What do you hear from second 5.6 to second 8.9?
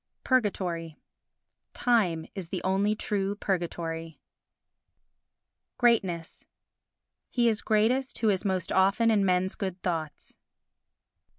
Greatness He is greatest who is most